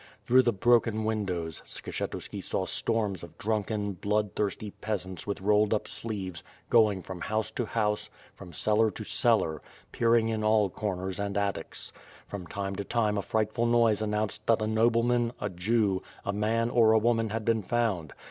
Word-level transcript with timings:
Through 0.25 0.41
the 0.41 0.51
broken 0.51 1.03
windows, 1.03 1.61
Skshetuski 1.63 2.43
saw 2.43 2.65
swarms 2.65 3.21
of 3.21 3.37
drunken, 3.37 3.93
blood 3.93 4.33
thir&ty 4.35 4.71
peasants 4.81 5.27
with 5.27 5.41
rolled 5.41 5.75
up 5.75 5.87
sleeves 5.87 6.43
going 6.71 7.03
from 7.03 7.21
house 7.21 7.51
to 7.51 7.67
house, 7.67 8.09
from 8.33 8.51
cellar 8.51 8.89
to 8.89 9.03
cellar, 9.03 9.61
peering 9.91 10.29
in 10.29 10.43
all 10.43 10.71
corners 10.71 11.19
and 11.19 11.37
attics. 11.37 11.91
From 12.27 12.47
time 12.47 12.75
to 12.77 12.83
time 12.83 13.15
a 13.15 13.21
frightful 13.21 13.67
noise 13.67 14.01
announced 14.01 14.47
that 14.47 14.59
a 14.63 14.65
nobleman, 14.65 15.33
a 15.39 15.51
Jew, 15.51 16.01
a 16.25 16.33
man, 16.33 16.71
or 16.71 16.93
a 16.93 16.97
woman 16.97 17.29
had 17.29 17.45
been 17.45 17.61
found. 17.61 18.11